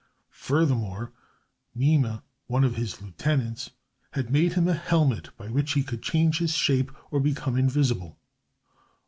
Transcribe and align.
Furthermore, 0.47 1.13
Mime, 1.75 2.23
one 2.47 2.63
of 2.63 2.73
his 2.75 3.03
lieutenants, 3.03 3.69
had 4.13 4.31
made 4.31 4.53
him 4.53 4.67
a 4.67 4.73
helmet 4.73 5.29
by 5.37 5.47
which 5.47 5.73
he 5.73 5.83
could 5.83 6.01
change 6.01 6.39
his 6.39 6.55
shape 6.55 6.89
or 7.11 7.19
become 7.19 7.55
invisible. 7.55 8.17